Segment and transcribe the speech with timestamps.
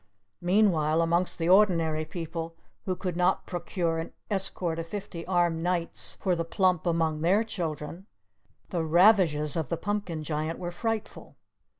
[0.41, 2.55] Meanwhile amongst the ordinary people
[2.85, 7.43] who could not procure an escort of fifty armed knights for the plump among their
[7.43, 8.07] children,
[8.69, 11.35] the ravages of the Pumpkin Giant were frightful.